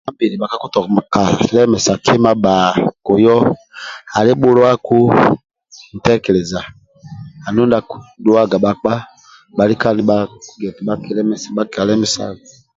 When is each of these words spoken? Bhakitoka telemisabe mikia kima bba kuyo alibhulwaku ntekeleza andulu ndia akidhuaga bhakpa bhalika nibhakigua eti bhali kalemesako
Bhakitoka 0.41 1.21
telemisabe 1.47 1.97
mikia 2.01 2.03
kima 2.05 2.31
bba 2.37 2.55
kuyo 3.05 3.35
alibhulwaku 4.17 4.97
ntekeleza 5.95 6.59
andulu 7.45 7.67
ndia 7.67 7.79
akidhuaga 7.81 8.57
bhakpa 8.63 8.93
bhalika 9.55 9.87
nibhakigua 9.97 10.69
eti 10.73 10.81
bhali 11.55 11.69
kalemesako 11.75 12.45